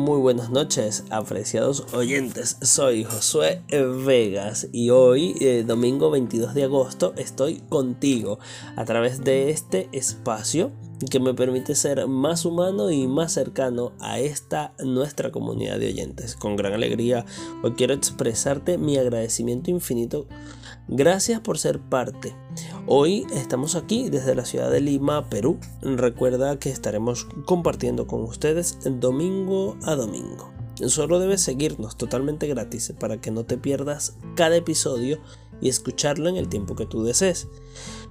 Muy 0.00 0.18
buenas 0.18 0.48
noches, 0.48 1.04
apreciados 1.10 1.92
oyentes. 1.92 2.56
Soy 2.62 3.04
Josué 3.04 3.60
Vegas 3.68 4.66
y 4.72 4.88
hoy, 4.88 5.34
eh, 5.42 5.62
domingo 5.66 6.10
22 6.10 6.54
de 6.54 6.64
agosto, 6.64 7.12
estoy 7.18 7.60
contigo 7.68 8.38
a 8.76 8.86
través 8.86 9.22
de 9.24 9.50
este 9.50 9.90
espacio 9.92 10.72
que 11.10 11.20
me 11.20 11.34
permite 11.34 11.74
ser 11.74 12.06
más 12.08 12.46
humano 12.46 12.90
y 12.90 13.06
más 13.08 13.34
cercano 13.34 13.92
a 14.00 14.18
esta 14.18 14.72
nuestra 14.82 15.30
comunidad 15.30 15.78
de 15.78 15.88
oyentes. 15.88 16.34
Con 16.34 16.56
gran 16.56 16.72
alegría 16.72 17.26
hoy 17.62 17.72
quiero 17.72 17.92
expresarte 17.92 18.78
mi 18.78 18.96
agradecimiento 18.96 19.70
infinito. 19.70 20.26
Gracias 20.88 21.40
por 21.40 21.58
ser 21.58 21.78
parte. 21.78 22.34
Hoy 22.92 23.24
estamos 23.32 23.76
aquí 23.76 24.10
desde 24.10 24.34
la 24.34 24.44
ciudad 24.44 24.68
de 24.68 24.80
Lima, 24.80 25.30
Perú. 25.30 25.60
Recuerda 25.80 26.58
que 26.58 26.70
estaremos 26.70 27.24
compartiendo 27.44 28.08
con 28.08 28.24
ustedes 28.24 28.78
domingo 28.82 29.76
a 29.84 29.94
domingo. 29.94 30.50
Solo 30.88 31.20
debes 31.20 31.40
seguirnos 31.40 31.96
totalmente 31.96 32.48
gratis 32.48 32.92
para 32.98 33.20
que 33.20 33.30
no 33.30 33.44
te 33.44 33.58
pierdas 33.58 34.16
cada 34.34 34.56
episodio 34.56 35.20
y 35.60 35.68
escucharlo 35.68 36.28
en 36.28 36.36
el 36.36 36.48
tiempo 36.48 36.74
que 36.74 36.84
tú 36.84 37.04
desees. 37.04 37.46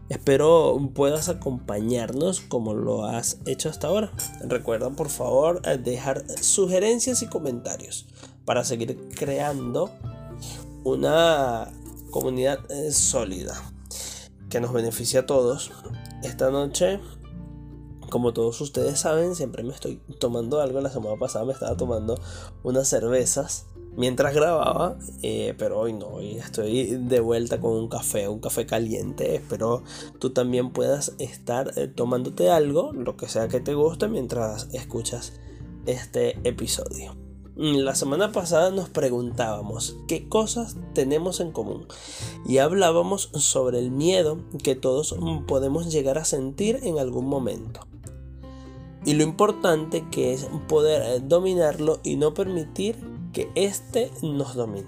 Espero 0.08 0.80
puedas 0.94 1.28
acompañarnos 1.28 2.40
como 2.40 2.74
lo 2.74 3.04
has 3.04 3.40
hecho 3.46 3.68
hasta 3.68 3.88
ahora. 3.88 4.14
Recuerda 4.48 4.92
por 4.92 5.10
favor 5.10 5.62
dejar 5.84 6.24
sugerencias 6.42 7.22
y 7.22 7.28
comentarios 7.28 8.08
para 8.46 8.64
seguir 8.64 9.10
creando 9.14 9.92
una 10.86 11.70
comunidad 12.12 12.60
eh, 12.72 12.94
sólida 12.94 13.62
que 14.50 14.60
nos 14.60 14.74
beneficie 14.74 15.20
a 15.20 15.26
todos. 15.26 15.72
Esta 16.24 16.50
noche, 16.50 17.00
como 18.10 18.34
todos 18.34 18.60
ustedes 18.62 19.00
saben, 19.00 19.36
siempre 19.36 19.64
me 19.64 19.74
estoy 19.74 20.02
tomando 20.20 20.62
algo. 20.62 20.82
La 20.82 20.90
semana 20.90 21.16
pasada 21.18 21.46
me 21.46 21.54
estaba 21.54 21.78
tomando 21.78 22.20
unas 22.64 22.88
cervezas 22.88 23.68
mientras 23.96 24.34
grababa, 24.34 24.98
eh, 25.22 25.56
pero 25.58 25.80
hoy 25.80 25.94
no, 25.94 26.08
hoy 26.08 26.38
estoy 26.38 26.96
de 26.96 27.20
vuelta 27.20 27.60
con 27.60 27.74
un 27.74 27.90
café, 27.90 28.28
un 28.28 28.40
café 28.40 28.66
caliente. 28.66 29.36
Espero 29.36 29.84
tú 30.20 30.32
también 30.32 30.72
puedas 30.72 31.14
estar 31.20 31.72
eh, 31.76 31.88
tomándote 31.88 32.50
algo, 32.50 32.94
lo 32.94 33.18
que 33.18 33.28
sea 33.28 33.48
que 33.48 33.60
te 33.60 33.74
guste, 33.74 34.08
mientras 34.08 34.70
escuchas 34.74 35.34
este 35.86 36.40
episodio. 36.48 37.29
La 37.62 37.94
semana 37.94 38.32
pasada 38.32 38.72
nos 38.72 38.88
preguntábamos 38.88 39.98
qué 40.08 40.30
cosas 40.30 40.78
tenemos 40.94 41.42
en 41.42 41.52
común 41.52 41.88
y 42.48 42.60
hablábamos 42.60 43.32
sobre 43.34 43.80
el 43.80 43.92
miedo 43.92 44.38
que 44.64 44.76
todos 44.76 45.14
podemos 45.46 45.92
llegar 45.92 46.18
a 46.18 46.24
sentir 46.24 46.80
en 46.84 47.00
algún 47.00 47.28
momento 47.28 47.82
y 49.06 49.16
lo 49.16 49.24
importante 49.24 50.06
que 50.10 50.32
es 50.34 50.48
poder 50.70 51.02
eh, 51.02 51.20
dominarlo 51.22 52.00
y 52.02 52.16
no 52.16 52.34
permitir 52.34 52.96
que 53.34 53.52
éste 53.56 54.10
nos 54.22 54.56
domine. 54.56 54.88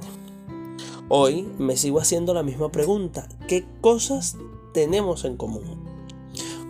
Hoy 1.09 1.49
me 1.57 1.75
sigo 1.75 1.99
haciendo 1.99 2.33
la 2.33 2.41
misma 2.41 2.71
pregunta, 2.71 3.27
¿qué 3.49 3.65
cosas 3.81 4.37
tenemos 4.73 5.25
en 5.25 5.35
común? 5.35 5.83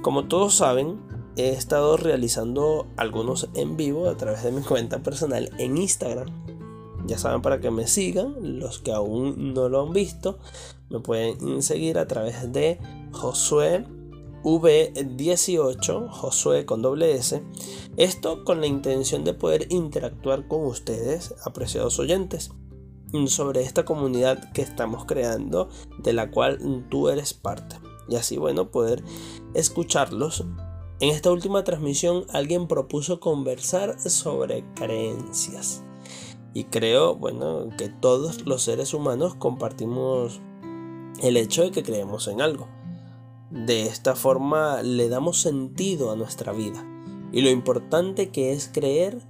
Como 0.01 0.25
todos 0.25 0.55
saben, 0.55 0.99
he 1.35 1.49
estado 1.49 1.97
realizando 1.97 2.87
algunos 2.97 3.49
en 3.53 3.77
vivo 3.77 4.09
a 4.09 4.17
través 4.17 4.43
de 4.43 4.51
mi 4.51 4.61
cuenta 4.61 4.99
personal 4.99 5.49
en 5.57 5.77
Instagram. 5.77 6.29
Ya 7.05 7.17
saben 7.17 7.41
para 7.41 7.59
que 7.59 7.71
me 7.71 7.87
sigan, 7.87 8.59
los 8.59 8.79
que 8.79 8.91
aún 8.91 9.53
no 9.53 9.69
lo 9.69 9.81
han 9.81 9.93
visto, 9.93 10.37
me 10.89 10.99
pueden 10.99 11.61
seguir 11.63 11.97
a 11.97 12.07
través 12.07 12.51
de 12.51 12.79
Josué 13.11 13.85
V18, 14.43 16.09
Josué 16.09 16.65
con 16.65 16.81
doble 16.81 17.15
S. 17.15 17.41
Esto 17.97 18.43
con 18.43 18.61
la 18.61 18.67
intención 18.67 19.23
de 19.23 19.33
poder 19.33 19.67
interactuar 19.69 20.47
con 20.47 20.65
ustedes, 20.65 21.35
apreciados 21.43 21.99
oyentes, 21.99 22.51
sobre 23.27 23.61
esta 23.61 23.85
comunidad 23.85 24.51
que 24.53 24.61
estamos 24.61 25.05
creando, 25.05 25.69
de 25.99 26.13
la 26.13 26.31
cual 26.31 26.85
tú 26.89 27.09
eres 27.09 27.33
parte. 27.33 27.77
Y 28.07 28.15
así, 28.15 28.37
bueno, 28.37 28.71
poder 28.71 29.03
escucharlos. 29.53 30.45
En 31.01 31.09
esta 31.09 31.31
última 31.31 31.63
transmisión 31.63 32.25
alguien 32.31 32.67
propuso 32.67 33.19
conversar 33.19 33.99
sobre 33.99 34.63
creencias. 34.75 35.83
Y 36.53 36.65
creo, 36.65 37.15
bueno, 37.15 37.69
que 37.75 37.89
todos 37.89 38.45
los 38.45 38.61
seres 38.61 38.93
humanos 38.93 39.33
compartimos 39.33 40.41
el 41.23 41.37
hecho 41.37 41.63
de 41.63 41.71
que 41.71 41.81
creemos 41.81 42.27
en 42.27 42.39
algo. 42.39 42.67
De 43.49 43.87
esta 43.87 44.13
forma 44.13 44.83
le 44.83 45.09
damos 45.09 45.41
sentido 45.41 46.11
a 46.11 46.15
nuestra 46.15 46.51
vida 46.51 46.85
y 47.31 47.41
lo 47.41 47.49
importante 47.49 48.29
que 48.29 48.53
es 48.53 48.69
creer. 48.71 49.25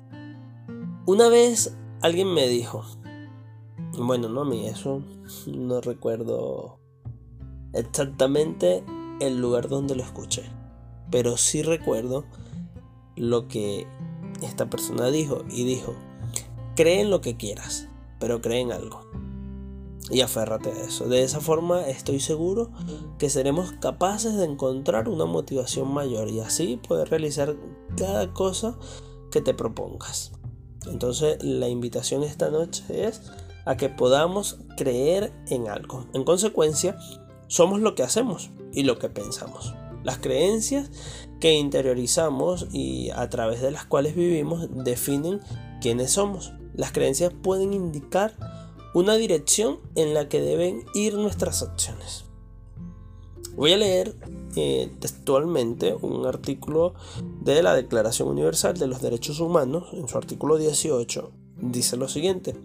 Una 1.06 1.30
vez 1.30 1.74
alguien 2.02 2.34
me 2.34 2.50
dijo, 2.50 2.84
bueno, 3.98 4.28
no 4.28 4.44
mí, 4.44 4.68
eso 4.68 5.02
no 5.48 5.80
recuerdo 5.80 6.82
exactamente 7.72 8.84
el 9.22 9.40
lugar 9.40 9.70
donde 9.70 9.96
lo 9.96 10.04
escuché, 10.04 10.44
pero 11.12 11.38
sí 11.38 11.62
recuerdo 11.62 12.26
lo 13.16 13.48
que 13.48 13.88
esta 14.42 14.70
persona 14.70 15.12
dijo 15.12 15.44
y 15.50 15.66
dijo, 15.66 15.94
cree 16.76 17.02
en 17.02 17.10
lo 17.10 17.22
que 17.22 17.38
quieras, 17.38 17.88
pero 18.20 18.42
cree 18.42 18.62
en 18.62 18.72
algo 18.72 19.02
y 20.12 20.22
aférrate 20.22 20.72
a 20.72 20.82
eso. 20.84 21.08
De 21.08 21.24
esa 21.24 21.40
forma 21.40 21.88
estoy 21.88 22.20
seguro 22.20 22.70
que 23.18 23.30
seremos 23.30 23.72
capaces 23.74 24.36
de 24.36 24.46
encontrar 24.46 25.08
una 25.08 25.26
motivación 25.26 25.92
mayor 25.94 26.30
y 26.30 26.42
así 26.42 26.78
poder 26.78 27.10
realizar 27.10 27.56
cada 27.96 28.34
cosa 28.34 28.78
que 29.32 29.42
te 29.42 29.54
propongas. 29.54 30.34
Entonces 30.88 31.42
la 31.44 31.70
invitación 31.70 32.24
esta 32.24 32.50
noche 32.50 32.84
es 33.08 33.22
a 33.66 33.78
que 33.78 33.90
podamos 33.90 34.60
creer 34.78 35.32
en 35.48 35.70
algo. 35.70 36.06
En 36.14 36.24
consecuencia, 36.24 36.98
somos 37.48 37.80
lo 37.80 37.96
que 37.96 38.04
hacemos 38.04 38.50
y 38.74 38.84
lo 38.84 38.98
que 38.98 39.10
pensamos. 39.10 39.74
Las 40.04 40.18
creencias 40.18 40.90
que 41.40 41.54
interiorizamos 41.54 42.68
y 42.72 43.10
a 43.12 43.30
través 43.30 43.62
de 43.62 43.72
las 43.72 43.86
cuales 43.86 44.16
vivimos 44.16 44.68
definen 44.84 45.42
quiénes 45.82 46.12
somos. 46.12 46.54
Las 46.76 46.92
creencias 46.92 47.34
pueden 47.34 47.74
indicar 47.74 48.34
una 48.94 49.16
dirección 49.16 49.80
en 49.96 50.14
la 50.14 50.30
que 50.30 50.42
deben 50.42 50.86
ir 50.94 51.16
nuestras 51.16 51.62
acciones. 51.64 52.26
Voy 53.56 53.74
a 53.74 53.78
leer 53.78 54.16
eh, 54.56 54.92
textualmente 55.00 55.94
un 55.94 56.26
artículo 56.26 56.94
de 57.42 57.62
la 57.62 57.76
Declaración 57.76 58.30
Universal 58.30 58.78
de 58.78 58.88
los 58.88 59.02
Derechos 59.02 59.40
Humanos, 59.40 59.90
en 59.94 60.08
su 60.08 60.18
artículo 60.18 60.58
18, 60.58 61.32
dice 61.58 61.98
lo 61.98 62.08
siguiente, 62.08 62.56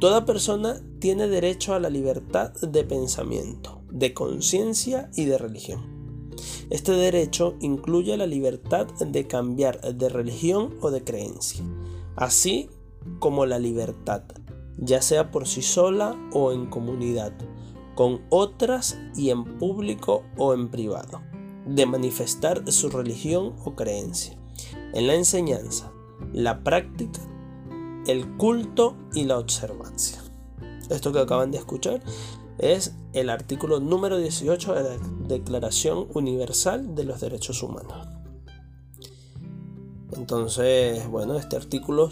Toda 0.00 0.26
persona 0.26 0.80
tiene 0.98 1.28
derecho 1.28 1.74
a 1.74 1.80
la 1.80 1.88
libertad 1.88 2.52
de 2.60 2.84
pensamiento, 2.84 3.82
de 3.90 4.12
conciencia 4.12 5.10
y 5.14 5.24
de 5.26 5.38
religión. 5.38 5.93
Este 6.70 6.92
derecho 6.92 7.56
incluye 7.60 8.16
la 8.16 8.26
libertad 8.26 8.86
de 8.86 9.26
cambiar 9.26 9.80
de 9.80 10.08
religión 10.08 10.74
o 10.80 10.90
de 10.90 11.04
creencia, 11.04 11.64
así 12.16 12.70
como 13.18 13.46
la 13.46 13.58
libertad 13.58 14.22
ya 14.78 15.02
sea 15.02 15.30
por 15.30 15.46
sí 15.46 15.62
sola 15.62 16.16
o 16.32 16.52
en 16.52 16.66
comunidad, 16.66 17.32
con 17.94 18.22
otras 18.30 18.98
y 19.16 19.30
en 19.30 19.58
público 19.58 20.24
o 20.36 20.54
en 20.54 20.68
privado, 20.68 21.22
de 21.66 21.86
manifestar 21.86 22.70
su 22.70 22.90
religión 22.90 23.54
o 23.64 23.74
creencia, 23.74 24.36
en 24.92 25.06
la 25.06 25.14
enseñanza, 25.14 25.92
la 26.32 26.62
práctica, 26.62 27.20
el 28.06 28.36
culto 28.36 28.96
y 29.14 29.24
la 29.24 29.38
observancia. 29.38 30.22
Esto 30.90 31.12
que 31.12 31.20
acaban 31.20 31.50
de 31.50 31.58
escuchar 31.58 32.02
es 32.58 32.94
el 33.12 33.30
artículo 33.30 33.80
número 33.80 34.18
18 34.18 34.74
de 34.74 34.82
la 34.82 34.96
Declaración 35.28 36.08
Universal 36.14 36.94
de 36.94 37.04
los 37.04 37.20
Derechos 37.20 37.62
Humanos. 37.62 38.08
Entonces, 40.12 41.08
bueno, 41.08 41.36
este 41.36 41.56
artículo 41.56 42.10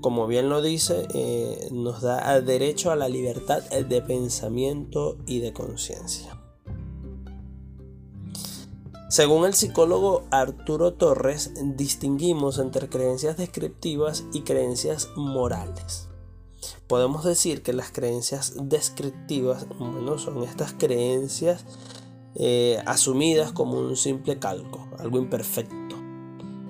como 0.00 0.26
bien 0.26 0.48
lo 0.48 0.62
dice, 0.62 1.06
eh, 1.12 1.68
nos 1.72 2.00
da 2.00 2.40
derecho 2.40 2.90
a 2.90 2.96
la 2.96 3.08
libertad 3.08 3.62
de 3.62 4.00
pensamiento 4.00 5.18
y 5.26 5.40
de 5.40 5.52
conciencia. 5.52 6.36
Según 9.10 9.44
el 9.44 9.54
psicólogo 9.54 10.22
Arturo 10.30 10.94
Torres, 10.94 11.52
distinguimos 11.76 12.58
entre 12.58 12.88
creencias 12.88 13.36
descriptivas 13.36 14.24
y 14.32 14.42
creencias 14.42 15.08
morales. 15.16 16.09
Podemos 16.90 17.24
decir 17.24 17.62
que 17.62 17.72
las 17.72 17.90
creencias 17.90 18.54
descriptivas 18.60 19.66
son 20.18 20.42
estas 20.42 20.74
creencias 20.74 21.64
eh, 22.34 22.82
asumidas 22.84 23.52
como 23.52 23.78
un 23.78 23.96
simple 23.96 24.38
calco, 24.38 24.86
algo 24.98 25.16
imperfecto, 25.16 25.96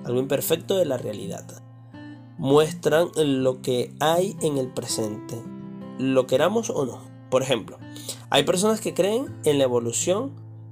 algo 0.05 0.19
imperfecto 0.19 0.77
de 0.77 0.85
la 0.85 0.97
realidad 0.97 1.61
muestran 2.41 3.09
lo 3.15 3.61
que 3.61 3.93
hay 3.99 4.35
en 4.41 4.57
el 4.57 4.67
presente, 4.67 5.39
lo 5.99 6.25
queramos 6.25 6.71
o 6.71 6.87
no. 6.87 6.99
Por 7.29 7.43
ejemplo, 7.43 7.77
hay 8.31 8.41
personas 8.41 8.81
que 8.81 8.95
creen 8.95 9.27
en 9.45 9.59
la 9.59 9.65
evolución 9.65 10.31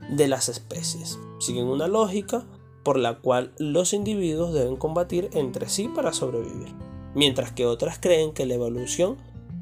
de 0.09 0.27
las 0.27 0.49
especies. 0.49 1.19
Siguen 1.39 1.67
una 1.67 1.87
lógica 1.87 2.47
por 2.83 2.97
la 2.97 3.19
cual 3.19 3.53
los 3.59 3.93
individuos 3.93 4.51
deben 4.51 4.77
combatir 4.77 5.29
entre 5.33 5.69
sí 5.69 5.87
para 5.87 6.11
sobrevivir. 6.11 6.73
mientras 7.15 7.51
que 7.51 7.65
otras 7.65 7.97
creen 7.99 8.33
que 8.33 8.45
la 8.45 8.53
evolución 8.53 9.17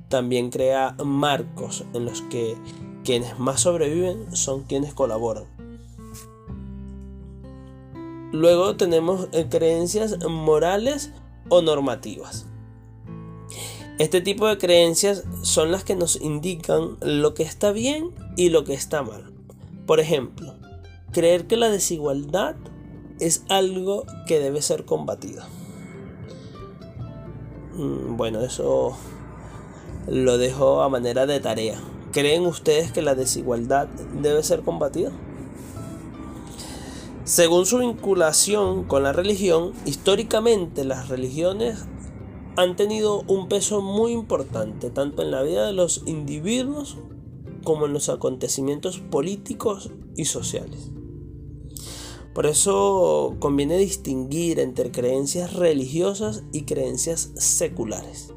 también 0.10 0.50
crea 0.50 0.96
marcos 1.04 1.86
en 1.94 2.06
los 2.06 2.22
que 2.24 2.56
quienes 3.04 3.40
más 3.40 3.62
sobreviven 3.62 4.36
son 4.36 4.64
quienes 4.64 4.94
colaboran. 4.94 5.46
Luego 8.32 8.76
tenemos 8.76 9.30
eh, 9.32 9.48
creencias 9.50 10.18
morales 10.28 11.12
o 11.50 11.62
normativas. 11.62 12.46
Este 14.00 14.22
tipo 14.22 14.48
de 14.48 14.58
creencias 14.58 15.24
son 15.42 15.72
las 15.72 15.84
que 15.84 15.96
nos 15.96 16.22
indican 16.22 16.98
lo 17.02 17.34
que 17.34 17.44
está 17.44 17.72
bien 17.72 18.12
y 18.36 18.50
lo 18.50 18.64
que 18.64 18.74
está 18.74 19.02
mal. 19.02 19.34
Por 19.88 20.00
ejemplo, 20.00 20.54
creer 21.12 21.48
que 21.48 21.58
la 21.58 21.70
desigualdad 21.70 22.56
es 23.20 23.44
algo 23.50 24.06
que 24.28 24.40
debe 24.40 24.62
ser 24.62 24.86
combatido. 24.86 25.44
Mm, 27.74 28.18
bueno, 28.18 28.42
eso 28.42 28.96
lo 30.08 30.38
dejo 30.38 30.82
a 30.82 30.90
manera 30.90 31.26
de 31.26 31.40
tarea. 31.40 31.80
¿Creen 32.12 32.46
ustedes 32.46 32.92
que 32.92 33.02
la 33.02 33.16
desigualdad 33.16 33.88
debe 34.22 34.42
ser 34.44 34.62
combatida? 34.62 35.12
Según 37.26 37.66
su 37.66 37.80
vinculación 37.80 38.86
con 38.86 39.04
la 39.04 39.12
religión, 39.12 39.74
históricamente 39.86 40.86
las 40.86 41.10
religiones 41.10 41.86
han 42.56 42.76
tenido 42.76 43.24
un 43.28 43.50
peso 43.50 43.82
muy 43.82 44.14
importante 44.14 44.90
tanto 44.90 45.22
en 45.22 45.32
la 45.32 45.44
vida 45.44 45.68
de 45.68 45.74
los 45.74 46.04
individuos 46.06 46.98
como 47.66 47.86
en 47.86 47.94
los 47.94 48.08
acontecimientos 48.08 49.00
políticos 49.00 49.92
y 50.16 50.26
sociales. 50.26 50.92
Por 52.34 52.46
eso 52.46 53.36
conviene 53.40 53.78
distinguir 53.78 54.60
entre 54.60 54.92
creencias 54.92 55.54
religiosas 55.54 56.44
y 56.54 56.64
creencias 56.64 57.32
seculares. 57.36 58.34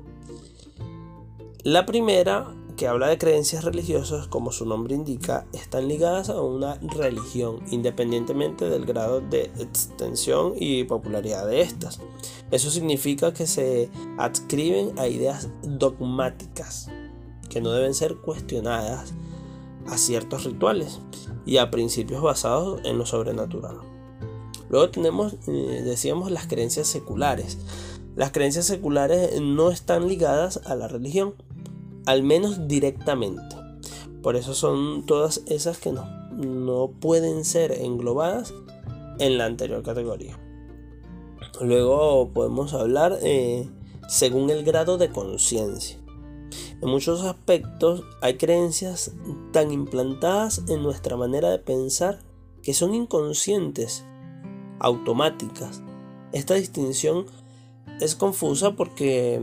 La 1.64 1.84
primera 1.84 2.54
que 2.78 2.88
habla 2.88 3.08
de 3.08 3.18
creencias 3.18 3.64
religiosas, 3.64 4.26
como 4.28 4.50
su 4.50 4.64
nombre 4.64 4.94
indica, 4.94 5.44
están 5.52 5.88
ligadas 5.88 6.30
a 6.30 6.40
una 6.40 6.76
religión, 6.80 7.60
independientemente 7.70 8.70
del 8.70 8.86
grado 8.86 9.20
de 9.20 9.50
extensión 9.58 10.54
y 10.58 10.84
popularidad 10.84 11.46
de 11.46 11.60
estas. 11.60 12.00
Eso 12.50 12.70
significa 12.70 13.34
que 13.34 13.46
se 13.46 13.90
adscriben 14.16 14.98
a 14.98 15.06
ideas 15.06 15.50
dogmáticas, 15.62 16.88
que 17.50 17.60
no 17.60 17.72
deben 17.72 17.92
ser 17.92 18.16
cuestionadas 18.16 19.12
a 19.86 19.98
ciertos 19.98 20.44
rituales 20.44 21.00
y 21.44 21.58
a 21.58 21.70
principios 21.70 22.22
basados 22.22 22.80
en 22.84 22.96
lo 22.96 23.04
sobrenatural. 23.04 23.80
Luego 24.70 24.88
tenemos, 24.88 25.34
eh, 25.46 25.82
decíamos, 25.84 26.30
las 26.30 26.46
creencias 26.46 26.86
seculares. 26.86 27.58
Las 28.16 28.32
creencias 28.32 28.64
seculares 28.64 29.38
no 29.40 29.70
están 29.70 30.08
ligadas 30.08 30.60
a 30.64 30.74
la 30.74 30.88
religión, 30.88 31.34
al 32.10 32.24
menos 32.24 32.66
directamente. 32.66 33.54
Por 34.20 34.34
eso 34.34 34.52
son 34.52 35.06
todas 35.06 35.44
esas 35.46 35.78
que 35.78 35.92
no, 35.92 36.06
no 36.32 36.90
pueden 36.90 37.44
ser 37.44 37.70
englobadas 37.70 38.52
en 39.20 39.38
la 39.38 39.44
anterior 39.44 39.84
categoría. 39.84 40.36
Luego 41.60 42.30
podemos 42.34 42.74
hablar 42.74 43.16
eh, 43.22 43.70
según 44.08 44.50
el 44.50 44.64
grado 44.64 44.98
de 44.98 45.10
conciencia. 45.10 45.98
En 46.82 46.88
muchos 46.88 47.22
aspectos 47.22 48.02
hay 48.22 48.36
creencias 48.38 49.12
tan 49.52 49.70
implantadas 49.70 50.64
en 50.66 50.82
nuestra 50.82 51.16
manera 51.16 51.50
de 51.50 51.60
pensar 51.60 52.18
que 52.64 52.74
son 52.74 52.92
inconscientes, 52.92 54.04
automáticas. 54.80 55.80
Esta 56.32 56.54
distinción 56.54 57.26
es 58.00 58.16
confusa 58.16 58.72
porque 58.74 59.40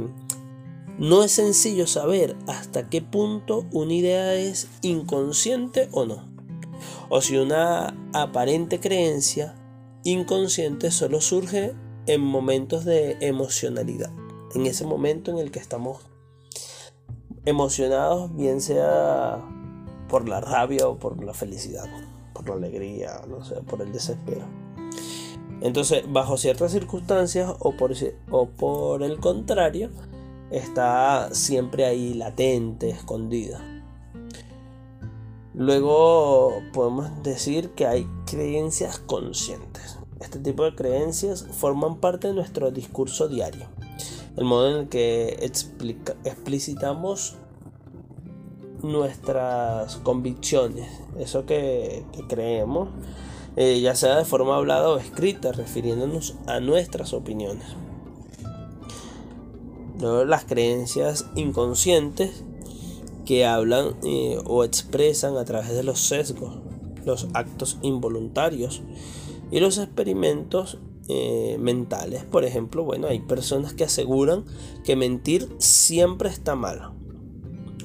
no 1.00 1.24
es 1.24 1.32
sencillo 1.32 1.86
saber 1.86 2.36
hasta 2.48 2.90
qué 2.90 3.02
punto 3.02 3.66
una 3.72 3.94
idea 3.94 4.34
es 4.34 4.68
inconsciente 4.82 5.90
o 5.92 6.06
no. 6.06 6.24
O 7.10 7.22
si 7.22 7.38
una 7.38 7.96
aparente 8.14 8.80
creencia 8.80 9.56
inconsciente 10.04 10.92
solo 10.92 11.22
surge 11.22 11.74
en 12.08 12.22
momentos 12.22 12.86
de 12.86 13.18
emocionalidad. 13.22 14.12
En 14.56 14.66
ese 14.66 14.86
momento 14.86 15.32
en 15.32 15.38
el 15.38 15.52
que 15.52 15.60
estamos 15.60 16.00
emocionados, 17.46 18.36
bien 18.36 18.62
sea 18.62 19.44
por 20.10 20.28
la 20.28 20.42
rabia 20.42 20.88
o 20.88 20.98
por 20.98 21.24
la 21.24 21.34
felicidad, 21.34 21.86
por 22.34 22.48
la 22.50 22.56
alegría, 22.56 23.22
no 23.28 23.44
sé, 23.44 23.56
por 23.62 23.82
el 23.82 23.92
desespero. 23.92 24.46
Entonces, 25.62 26.04
bajo 26.08 26.38
ciertas 26.38 26.72
circunstancias 26.72 27.54
o 27.60 27.76
por, 27.76 27.94
o 28.32 28.48
por 28.48 29.04
el 29.04 29.20
contrario, 29.20 29.90
está 30.52 31.34
siempre 31.34 31.86
ahí 31.86 32.14
latente, 32.14 32.90
escondida. 32.90 33.62
Luego 35.54 36.62
podemos 36.72 37.24
decir 37.24 37.72
que 37.72 37.88
hay 37.88 38.08
creencias 38.26 39.00
conscientes. 39.00 39.98
Este 40.20 40.40
tipo 40.40 40.64
de 40.64 40.76
creencias 40.76 41.48
forman 41.52 41.98
parte 41.98 42.28
de 42.28 42.34
nuestro 42.34 42.70
discurso 42.72 43.28
diario. 43.28 43.68
El 44.36 44.46
modo 44.46 44.70
en 44.70 44.78
el 44.78 44.90
que 44.90 45.52
explicitamos 46.24 47.38
nuestras 48.84 49.96
convicciones, 49.98 50.88
eso 51.18 51.46
que, 51.46 52.06
creemos, 52.30 52.90
eh, 53.56 53.80
ya 53.82 53.96
sea 53.96 54.18
de 54.18 54.26
forma 54.26 54.56
hablada 54.56 54.90
o 54.90 54.98
escrita, 54.98 55.52
refiriéndonos 55.52 56.36
a 56.46 56.60
nuestras 56.60 57.14
opiniones. 57.14 57.66
Las 60.00 60.46
creencias 60.46 61.26
inconscientes 61.36 62.44
que 63.26 63.46
hablan 63.46 63.96
eh, 64.04 64.40
o 64.46 64.64
expresan 64.64 65.38
a 65.38 65.46
través 65.46 65.70
de 65.70 65.84
los 65.84 66.00
sesgos, 66.00 66.60
los 67.06 67.28
actos 67.34 67.78
involuntarios 67.82 68.82
y 69.52 69.60
los 69.60 69.78
experimentos 69.78 70.80
eh, 71.10 71.58
mentales. 71.60 72.24
Por 72.24 72.46
ejemplo, 72.46 72.84
bueno, 72.84 73.08
hay 73.08 73.20
personas 73.20 73.74
que 73.74 73.86
aseguran 73.86 74.46
que 74.86 74.96
mentir 74.96 75.50
siempre 75.58 76.30
está 76.30 76.56
mal. 76.56 76.94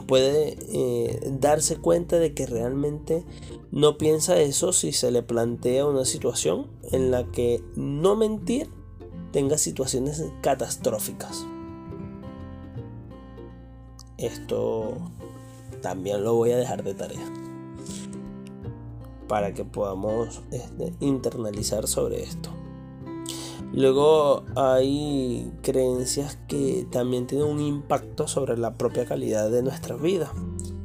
Puede 0.07 0.59
eh, 0.73 1.21
darse 1.41 1.77
cuenta 1.77 2.19
de 2.19 2.35
que 2.35 2.47
realmente 2.47 3.25
no 3.71 3.97
piensa 3.97 4.41
eso 4.41 4.73
si 4.73 4.93
se 4.93 5.11
le 5.11 5.23
plantea 5.23 5.87
una 5.87 6.05
situación 6.05 6.67
en 6.91 7.11
la 7.11 7.31
que 7.31 7.65
no 7.75 8.17
mentir 8.17 8.69
tenga 9.33 9.57
situaciones 9.57 10.23
catastróficas. 10.43 11.47
Esto 14.23 14.95
también 15.83 16.23
lo 16.23 16.35
voy 16.35 16.53
a 16.53 16.57
dejar 16.57 16.85
de 16.85 16.95
tarea 16.95 17.33
para 19.27 19.53
que 19.53 19.65
podamos 19.65 20.43
este, 20.51 20.95
internalizar 21.01 21.89
sobre 21.89 22.23
esto. 22.23 22.51
Luego 23.73 24.45
hay 24.55 25.51
creencias 25.63 26.39
que 26.47 26.87
también 26.91 27.27
tienen 27.27 27.49
un 27.49 27.61
impacto 27.61 28.29
sobre 28.29 28.59
la 28.59 28.75
propia 28.75 29.07
calidad 29.07 29.51
de 29.51 29.63
nuestra 29.63 29.97
vida. 29.97 30.33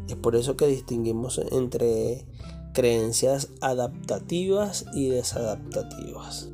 Es 0.08 0.16
por 0.16 0.36
eso 0.36 0.56
que 0.56 0.68
distinguimos 0.68 1.42
entre 1.52 2.26
creencias 2.74 3.50
adaptativas 3.60 4.86
y 4.94 5.10
desadaptativas. 5.10 6.50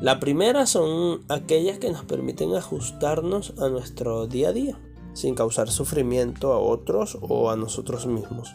La 0.00 0.18
primera 0.18 0.66
son 0.66 1.20
aquellas 1.28 1.78
que 1.78 1.90
nos 1.90 2.04
permiten 2.04 2.54
ajustarnos 2.54 3.54
a 3.58 3.68
nuestro 3.68 4.26
día 4.26 4.48
a 4.48 4.52
día, 4.52 4.78
sin 5.12 5.34
causar 5.34 5.70
sufrimiento 5.70 6.52
a 6.52 6.58
otros 6.58 7.16
o 7.22 7.50
a 7.50 7.56
nosotros 7.56 8.06
mismos. 8.06 8.52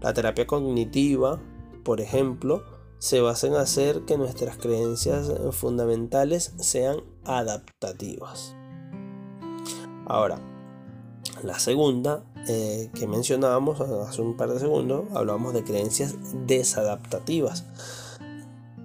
La 0.00 0.12
terapia 0.12 0.46
cognitiva, 0.46 1.40
por 1.84 2.00
ejemplo, 2.00 2.64
se 2.98 3.20
basa 3.20 3.46
en 3.46 3.54
hacer 3.54 4.02
que 4.02 4.18
nuestras 4.18 4.58
creencias 4.58 5.32
fundamentales 5.52 6.52
sean 6.58 6.98
adaptativas. 7.24 8.54
Ahora, 10.06 10.40
la 11.44 11.58
segunda 11.58 12.24
eh, 12.48 12.90
que 12.94 13.06
mencionábamos 13.06 13.80
hace 13.80 14.20
un 14.20 14.36
par 14.36 14.50
de 14.50 14.58
segundos, 14.58 15.04
hablábamos 15.14 15.54
de 15.54 15.62
creencias 15.62 16.16
desadaptativas 16.46 17.64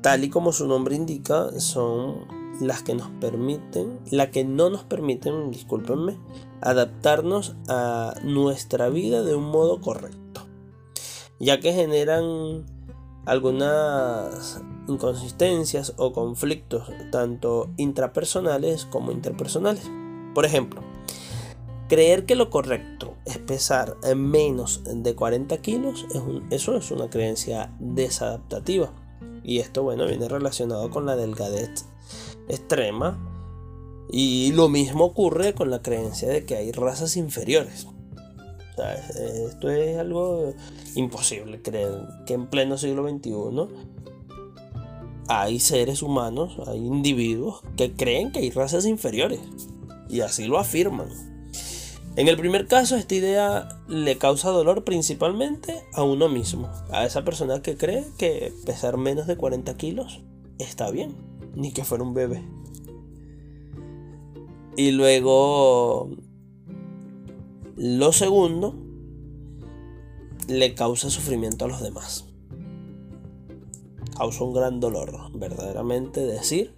tal 0.05 0.23
y 0.23 0.29
como 0.29 0.53
su 0.53 0.67
nombre 0.67 0.95
indica, 0.95 1.49
son 1.59 2.27
las 2.61 2.83
que 2.83 2.93
nos 2.93 3.09
permiten, 3.19 3.99
la 4.11 4.29
que 4.29 4.45
no 4.45 4.69
nos 4.69 4.83
permiten, 4.83 5.49
discúlpenme, 5.49 6.19
adaptarnos 6.61 7.55
a 7.67 8.13
nuestra 8.23 8.89
vida 8.89 9.23
de 9.23 9.33
un 9.33 9.45
modo 9.45 9.81
correcto, 9.81 10.41
ya 11.39 11.59
que 11.59 11.73
generan 11.73 12.67
algunas 13.25 14.61
inconsistencias 14.87 15.95
o 15.97 16.13
conflictos 16.13 16.87
tanto 17.11 17.71
intrapersonales 17.77 18.85
como 18.85 19.11
interpersonales. 19.11 19.89
Por 20.35 20.45
ejemplo, 20.45 20.83
creer 21.89 22.27
que 22.27 22.35
lo 22.35 22.51
correcto 22.51 23.15
es 23.25 23.39
pesar 23.39 23.97
menos 24.15 24.83
de 24.85 25.15
40 25.15 25.57
kilos, 25.63 26.05
eso 26.51 26.75
es 26.75 26.91
una 26.91 27.09
creencia 27.09 27.75
desadaptativa 27.79 28.93
y 29.45 29.59
esto, 29.59 29.83
bueno, 29.83 30.07
viene 30.07 30.27
relacionado 30.27 30.89
con 30.89 31.05
la 31.05 31.15
delgadez 31.15 31.85
extrema 32.47 33.17
Y 34.09 34.51
lo 34.53 34.69
mismo 34.69 35.05
ocurre 35.05 35.53
con 35.53 35.69
la 35.69 35.81
creencia 35.81 36.27
de 36.29 36.45
que 36.45 36.55
hay 36.55 36.71
razas 36.71 37.15
inferiores. 37.15 37.87
esto 39.47 39.69
es 39.69 39.97
algo 39.97 40.53
imposible 40.95 41.61
creer 41.61 42.07
que 42.25 42.33
en 42.33 42.47
pleno 42.47 42.77
siglo 42.77 43.07
XXI 43.07 43.67
hay 45.27 45.59
seres 45.59 46.03
humanos, 46.03 46.57
hay 46.67 46.79
individuos 46.79 47.61
que 47.77 47.93
creen 47.93 48.31
que 48.31 48.39
hay 48.39 48.51
razas 48.51 48.85
inferiores. 48.85 49.39
Y 50.09 50.21
así 50.21 50.45
lo 50.45 50.59
afirman. 50.59 51.34
En 52.17 52.29
el 52.29 52.37
primer 52.37 52.65
caso, 52.67 52.95
esta 52.95 53.13
idea 53.13 53.67
le 53.89 54.17
causa 54.17 54.49
dolor 54.49 54.85
principalmente 54.85 55.83
a 55.93 56.03
uno 56.03 56.29
mismo, 56.29 56.69
a 56.89 57.05
esa 57.05 57.25
persona 57.25 57.61
que 57.61 57.75
cree 57.75 58.05
que 58.17 58.53
pesar 58.65 58.95
menos 58.95 59.27
de 59.27 59.35
40 59.35 59.75
kilos 59.75 60.21
está 60.57 60.89
bien, 60.91 61.13
ni 61.55 61.73
que 61.73 61.83
fuera 61.83 62.05
un 62.05 62.13
bebé. 62.13 62.41
Y 64.77 64.91
luego, 64.91 66.09
lo 67.75 68.13
segundo, 68.13 68.75
le 70.47 70.73
causa 70.73 71.09
sufrimiento 71.09 71.65
a 71.65 71.67
los 71.67 71.81
demás. 71.81 72.27
Causa 74.15 74.45
un 74.45 74.53
gran 74.53 74.79
dolor, 74.79 75.31
verdaderamente, 75.33 76.21
decir 76.21 76.73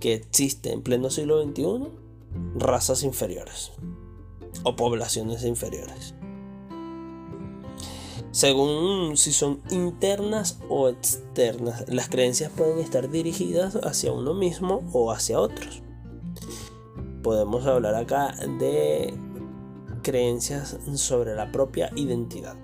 que 0.00 0.14
existe 0.14 0.72
en 0.72 0.80
pleno 0.80 1.10
siglo 1.10 1.42
XXI 1.42 1.90
razas 2.56 3.02
inferiores 3.02 3.72
o 4.62 4.76
poblaciones 4.76 5.44
inferiores. 5.44 6.14
Según 8.30 9.16
si 9.16 9.32
son 9.32 9.60
internas 9.70 10.58
o 10.68 10.88
externas, 10.88 11.84
las 11.88 12.08
creencias 12.08 12.50
pueden 12.50 12.80
estar 12.80 13.08
dirigidas 13.08 13.76
hacia 13.76 14.12
uno 14.12 14.34
mismo 14.34 14.82
o 14.92 15.12
hacia 15.12 15.38
otros. 15.38 15.82
Podemos 17.22 17.64
hablar 17.66 17.94
acá 17.94 18.34
de 18.58 19.14
creencias 20.02 20.78
sobre 20.94 21.36
la 21.36 21.52
propia 21.52 21.90
identidad. 21.94 22.56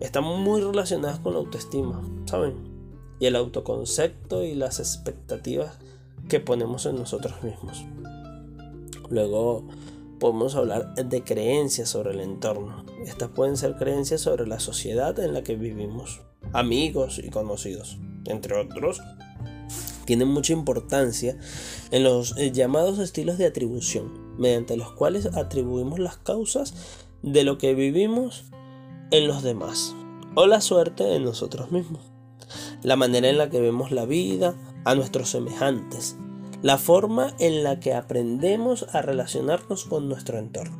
Están 0.00 0.24
muy 0.24 0.62
relacionadas 0.62 1.18
con 1.20 1.34
la 1.34 1.40
autoestima, 1.40 2.02
¿saben? 2.24 2.54
Y 3.18 3.26
el 3.26 3.36
autoconcepto 3.36 4.42
y 4.42 4.54
las 4.54 4.80
expectativas 4.80 5.78
que 6.30 6.40
ponemos 6.40 6.86
en 6.86 6.96
nosotros 6.96 7.42
mismos. 7.42 7.84
Luego 9.10 9.64
podemos 10.20 10.54
hablar 10.54 10.94
de 10.94 11.24
creencias 11.24 11.88
sobre 11.88 12.12
el 12.12 12.20
entorno. 12.20 12.84
Estas 13.04 13.30
pueden 13.30 13.56
ser 13.56 13.76
creencias 13.76 14.20
sobre 14.20 14.46
la 14.46 14.60
sociedad 14.60 15.18
en 15.18 15.32
la 15.32 15.42
que 15.42 15.56
vivimos, 15.56 16.20
amigos 16.52 17.18
y 17.18 17.30
conocidos, 17.30 17.98
entre 18.26 18.56
otros. 18.56 19.00
Tienen 20.04 20.28
mucha 20.28 20.52
importancia 20.52 21.38
en 21.90 22.04
los 22.04 22.36
eh, 22.36 22.52
llamados 22.52 22.98
estilos 22.98 23.38
de 23.38 23.46
atribución, 23.46 24.36
mediante 24.38 24.76
los 24.76 24.92
cuales 24.92 25.26
atribuimos 25.26 25.98
las 25.98 26.18
causas 26.18 26.74
de 27.22 27.42
lo 27.42 27.58
que 27.58 27.74
vivimos 27.74 28.44
en 29.10 29.26
los 29.26 29.42
demás 29.42 29.94
o 30.34 30.46
la 30.46 30.60
suerte 30.60 31.16
en 31.16 31.24
nosotros 31.24 31.72
mismos. 31.72 32.02
La 32.82 32.96
manera 32.96 33.28
en 33.28 33.38
la 33.38 33.50
que 33.50 33.60
vemos 33.60 33.90
la 33.90 34.04
vida, 34.04 34.54
a 34.84 34.94
nuestros 34.94 35.30
semejantes, 35.30 36.16
la 36.62 36.78
forma 36.78 37.34
en 37.38 37.62
la 37.64 37.80
que 37.80 37.94
aprendemos 37.94 38.86
a 38.94 39.02
relacionarnos 39.02 39.84
con 39.84 40.08
nuestro 40.08 40.38
entorno. 40.38 40.78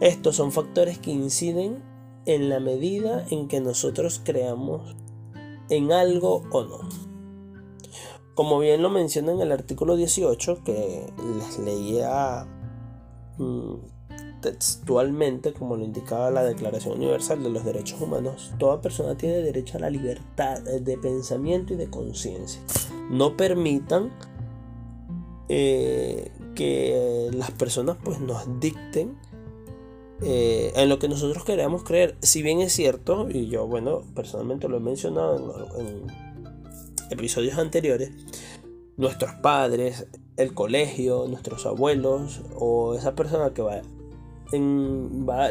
Estos 0.00 0.36
son 0.36 0.52
factores 0.52 0.98
que 0.98 1.10
inciden 1.10 1.82
en 2.26 2.48
la 2.50 2.60
medida 2.60 3.24
en 3.30 3.48
que 3.48 3.60
nosotros 3.60 4.20
creamos 4.22 4.96
en 5.70 5.92
algo 5.92 6.42
o 6.50 6.64
no. 6.64 6.80
Como 8.34 8.58
bien 8.58 8.82
lo 8.82 8.90
menciona 8.90 9.32
en 9.32 9.40
el 9.40 9.52
artículo 9.52 9.96
18 9.96 10.62
que 10.62 11.10
les 11.38 11.58
leía 11.58 12.46
mm, 13.38 13.76
textualmente, 14.42 15.54
como 15.54 15.76
lo 15.76 15.84
indicaba 15.84 16.30
la 16.30 16.44
Declaración 16.44 16.98
Universal 16.98 17.42
de 17.42 17.48
los 17.48 17.64
Derechos 17.64 18.00
Humanos, 18.00 18.52
toda 18.58 18.82
persona 18.82 19.16
tiene 19.16 19.38
derecho 19.38 19.78
a 19.78 19.80
la 19.80 19.90
libertad 19.90 20.60
de 20.60 20.98
pensamiento 20.98 21.72
y 21.72 21.76
de 21.76 21.88
conciencia. 21.88 22.60
No 23.08 23.38
permitan 23.38 24.12
eh, 25.48 26.32
que 26.54 27.30
las 27.32 27.52
personas 27.52 27.96
pues 28.02 28.20
nos 28.20 28.60
dicten 28.60 29.16
eh, 30.22 30.72
en 30.74 30.88
lo 30.88 30.98
que 30.98 31.08
nosotros 31.08 31.44
queremos 31.44 31.84
creer. 31.84 32.16
Si 32.20 32.42
bien 32.42 32.60
es 32.60 32.72
cierto, 32.72 33.28
y 33.30 33.48
yo 33.48 33.66
bueno, 33.66 34.02
personalmente 34.14 34.68
lo 34.68 34.78
he 34.78 34.80
mencionado 34.80 35.68
en, 35.78 36.06
episodios 37.10 37.58
anteriores, 37.58 38.10
nuestros 38.96 39.32
padres, 39.34 40.06
el 40.36 40.54
colegio, 40.54 41.26
nuestros 41.28 41.66
abuelos 41.66 42.40
o 42.56 42.94
esa 42.94 43.14
persona 43.14 43.54
que 43.54 43.62
va, 43.62 43.82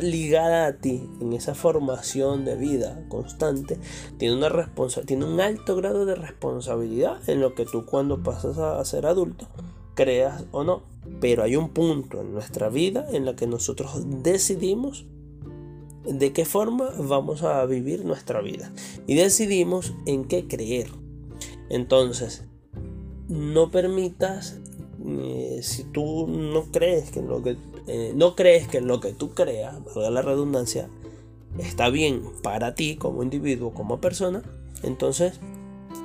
ligada 0.01 0.67
a 0.67 0.73
ti 0.73 1.09
en 1.21 1.33
esa 1.33 1.55
formación 1.55 2.43
de 2.43 2.55
vida 2.55 3.05
constante, 3.07 3.77
tiene, 4.17 4.35
una 4.35 4.71
tiene 5.05 5.25
un 5.25 5.39
alto 5.39 5.75
grado 5.75 6.05
de 6.05 6.15
responsabilidad 6.15 7.17
en 7.29 7.39
lo 7.39 7.55
que 7.55 7.65
tú 7.65 7.85
cuando 7.85 8.21
pasas 8.21 8.57
a 8.57 8.83
ser 8.83 9.05
adulto 9.05 9.47
creas 9.95 10.45
o 10.51 10.63
no. 10.63 10.83
Pero 11.19 11.43
hay 11.43 11.55
un 11.55 11.69
punto 11.69 12.21
en 12.21 12.33
nuestra 12.33 12.69
vida 12.69 13.07
en 13.11 13.25
la 13.25 13.35
que 13.35 13.47
nosotros 13.47 14.03
decidimos 14.23 15.05
de 16.03 16.33
qué 16.33 16.45
forma 16.45 16.89
vamos 16.97 17.43
a 17.43 17.65
vivir 17.65 18.05
nuestra 18.05 18.41
vida. 18.41 18.71
Y 19.07 19.15
decidimos 19.15 19.93
en 20.05 20.25
qué 20.25 20.47
creer. 20.47 20.89
Entonces, 21.69 22.45
no 23.27 23.71
permitas, 23.71 24.59
eh, 25.03 25.59
si 25.63 25.83
tú 25.83 26.27
no 26.27 26.71
crees 26.71 27.11
que 27.11 27.19
en 27.19 27.27
lo 27.27 27.41
que, 27.41 27.57
eh, 27.87 28.13
no 28.15 28.35
crees 28.35 28.67
que 28.67 28.77
en 28.77 28.87
lo 28.87 28.99
que 28.99 29.13
tú 29.13 29.31
creas, 29.33 29.83
valga 29.83 30.09
la 30.09 30.21
redundancia, 30.21 30.89
está 31.57 31.89
bien 31.89 32.23
para 32.43 32.75
ti 32.75 32.97
como 32.97 33.23
individuo, 33.23 33.73
como 33.73 33.99
persona, 33.99 34.43
entonces 34.83 35.39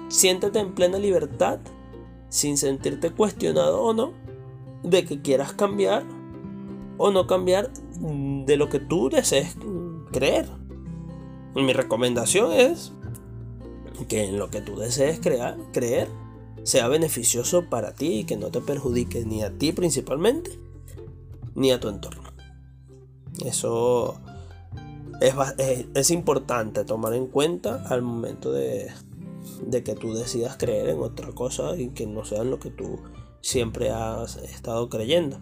siéntete 0.08 0.60
en 0.60 0.74
plena 0.74 0.98
libertad 0.98 1.60
sin 2.30 2.56
sentirte 2.56 3.10
cuestionado 3.10 3.82
o 3.82 3.92
no 3.92 4.12
de 4.82 5.04
que 5.04 5.20
quieras 5.20 5.52
cambiar 5.52 6.04
o 6.96 7.10
no 7.10 7.26
cambiar 7.26 7.70
de 8.00 8.56
lo 8.56 8.68
que 8.70 8.78
tú 8.78 9.10
desees 9.10 9.56
creer. 10.12 10.46
mi 11.54 11.72
recomendación 11.72 12.52
es 12.52 12.92
que 14.08 14.24
en 14.24 14.38
lo 14.38 14.48
que 14.48 14.62
tú 14.62 14.76
desees 14.76 15.20
crear, 15.20 15.58
creer 15.72 16.08
sea 16.62 16.88
beneficioso 16.88 17.68
para 17.68 17.94
ti 17.94 18.20
y 18.20 18.24
que 18.24 18.36
no 18.36 18.50
te 18.50 18.60
perjudique 18.60 19.24
ni 19.24 19.42
a 19.42 19.50
ti 19.50 19.72
principalmente 19.72 20.58
ni 21.54 21.72
a 21.72 21.80
tu 21.80 21.88
entorno. 21.88 22.30
Eso 23.44 24.20
es, 25.20 25.34
es 25.94 26.10
importante 26.10 26.84
tomar 26.84 27.14
en 27.14 27.26
cuenta 27.26 27.82
al 27.88 28.02
momento 28.02 28.52
de, 28.52 28.90
de 29.62 29.82
que 29.82 29.94
tú 29.94 30.14
decidas 30.14 30.56
creer 30.56 30.88
en 30.90 31.00
otra 31.00 31.32
cosa 31.32 31.76
y 31.76 31.90
que 31.90 32.06
no 32.06 32.24
sea 32.24 32.44
lo 32.44 32.58
que 32.58 32.70
tú 32.70 33.00
siempre 33.42 33.90
has 33.90 34.36
estado 34.36 34.88
creyendo. 34.88 35.38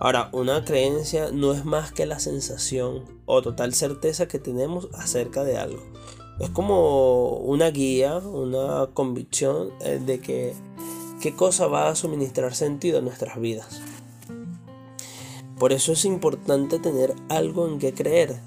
Ahora, 0.00 0.28
una 0.32 0.64
creencia 0.64 1.30
no 1.32 1.52
es 1.52 1.64
más 1.64 1.92
que 1.92 2.06
la 2.06 2.18
sensación 2.18 3.04
o 3.26 3.42
total 3.42 3.74
certeza 3.74 4.28
que 4.28 4.38
tenemos 4.38 4.88
acerca 4.92 5.44
de 5.44 5.58
algo. 5.58 5.82
Es 6.40 6.50
como 6.50 7.36
una 7.38 7.70
guía, 7.70 8.18
una 8.18 8.88
convicción 8.94 9.70
eh, 9.80 10.00
de 10.04 10.20
que 10.20 10.54
qué 11.20 11.34
cosa 11.34 11.66
va 11.66 11.88
a 11.88 11.96
suministrar 11.96 12.54
sentido 12.54 12.98
a 12.98 13.02
nuestras 13.02 13.40
vidas. 13.40 13.80
Por 15.58 15.72
eso 15.72 15.92
es 15.92 16.04
importante 16.04 16.78
tener 16.78 17.14
algo 17.28 17.66
en 17.66 17.80
que 17.80 17.92
creer, 17.92 18.40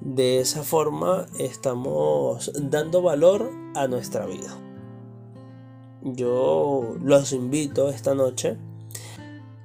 de 0.00 0.40
esa 0.40 0.62
forma 0.62 1.26
estamos 1.38 2.50
dando 2.54 3.02
valor 3.02 3.50
a 3.74 3.86
nuestra 3.88 4.26
vida. 4.26 4.56
Yo 6.02 6.96
los 7.02 7.32
invito 7.32 7.90
esta 7.90 8.14
noche 8.14 8.56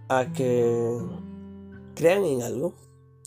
a 0.09 0.25
que 0.33 0.97
crean 1.95 2.25
en 2.25 2.41
algo 2.41 2.75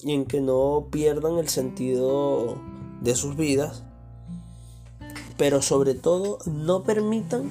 y 0.03 0.13
en 0.13 0.27
que 0.27 0.41
no 0.41 0.89
pierdan 0.91 1.39
el 1.39 1.49
sentido 1.49 2.57
de 3.01 3.15
sus 3.15 3.37
vidas, 3.37 3.85
pero 5.37 5.63
sobre 5.63 5.95
todo 5.95 6.39
no 6.47 6.83
permitan 6.83 7.51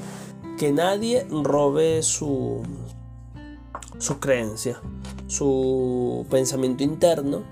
que 0.57 0.71
nadie 0.71 1.25
robe 1.29 2.03
su, 2.03 2.61
su 3.97 4.19
creencia, 4.19 4.81
su 5.27 6.25
pensamiento 6.29 6.83
interno 6.83 7.43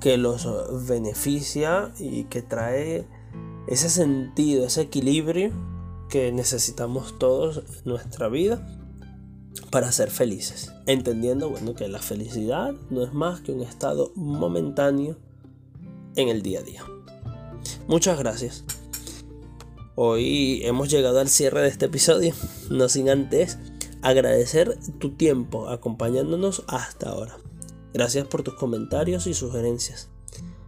que 0.00 0.16
los 0.16 0.46
beneficia 0.86 1.92
y 1.98 2.24
que 2.24 2.42
trae 2.42 3.06
ese 3.68 3.90
sentido, 3.90 4.66
ese 4.66 4.82
equilibrio 4.82 5.52
que 6.08 6.32
necesitamos 6.32 7.18
todos 7.18 7.58
en 7.58 7.64
nuestra 7.84 8.28
vida 8.28 8.66
para 9.70 9.92
ser 9.92 10.10
felices. 10.10 10.72
Entendiendo, 10.86 11.50
bueno, 11.50 11.74
que 11.74 11.86
la 11.88 12.00
felicidad 12.00 12.74
no 12.88 13.04
es 13.04 13.12
más 13.12 13.40
que 13.42 13.52
un 13.52 13.60
estado 13.60 14.12
momentáneo 14.14 15.16
en 16.16 16.28
el 16.28 16.42
día 16.42 16.60
a 16.60 16.62
día. 16.62 16.84
Muchas 17.86 18.18
gracias. 18.18 18.64
Hoy 19.96 20.62
hemos 20.64 20.88
llegado 20.90 21.20
al 21.20 21.28
cierre 21.28 21.60
de 21.60 21.68
este 21.68 21.86
episodio, 21.86 22.32
no 22.70 22.88
sin 22.88 23.10
antes 23.10 23.58
agradecer 24.00 24.78
tu 24.98 25.10
tiempo 25.10 25.68
acompañándonos 25.68 26.64
hasta 26.68 27.10
ahora. 27.10 27.36
Gracias 27.92 28.26
por 28.28 28.42
tus 28.42 28.54
comentarios 28.54 29.26
y 29.26 29.34
sugerencias, 29.34 30.08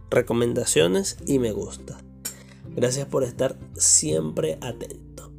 recomendaciones 0.09 1.17
y 1.25 1.39
me 1.39 1.51
gusta. 1.51 2.03
Gracias 2.75 3.05
por 3.07 3.23
estar 3.23 3.57
siempre 3.73 4.57
atento. 4.61 5.31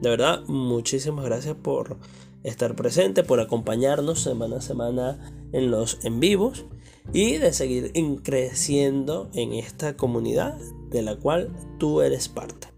De 0.00 0.10
verdad, 0.10 0.44
muchísimas 0.46 1.24
gracias 1.24 1.56
por 1.56 1.98
estar 2.44 2.76
presente, 2.76 3.24
por 3.24 3.40
acompañarnos 3.40 4.20
semana 4.20 4.56
a 4.56 4.60
semana 4.60 5.32
en 5.52 5.70
los 5.70 6.04
en 6.04 6.20
vivos 6.20 6.66
y 7.12 7.38
de 7.38 7.52
seguir 7.52 7.92
creciendo 8.22 9.30
en 9.34 9.52
esta 9.54 9.96
comunidad 9.96 10.58
de 10.90 11.02
la 11.02 11.16
cual 11.16 11.50
tú 11.78 12.02
eres 12.02 12.28
parte. 12.28 12.68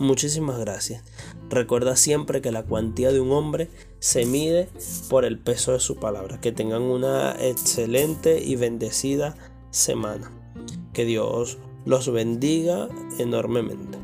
Muchísimas 0.00 0.58
gracias. 0.58 1.04
Recuerda 1.50 1.96
siempre 1.96 2.40
que 2.40 2.52
la 2.52 2.62
cuantía 2.62 3.12
de 3.12 3.20
un 3.20 3.32
hombre 3.32 3.68
se 3.98 4.24
mide 4.24 4.68
por 5.10 5.24
el 5.24 5.38
peso 5.38 5.72
de 5.72 5.80
su 5.80 5.96
palabra. 5.96 6.40
Que 6.40 6.52
tengan 6.52 6.82
una 6.82 7.36
excelente 7.38 8.42
y 8.42 8.56
bendecida 8.56 9.36
semana. 9.70 10.30
Que 10.94 11.04
Dios 11.04 11.58
los 11.84 12.12
bendiga 12.12 12.88
enormemente. 13.18 13.99